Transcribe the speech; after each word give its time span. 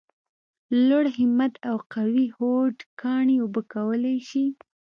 لوړ 0.87 1.05
همت 1.17 1.53
او 1.69 1.75
قوي 1.93 2.27
هوډ 2.37 2.75
کاڼي 3.01 3.35
اوبه 3.41 3.61
کولای 3.73 4.17
شي! 4.29 4.45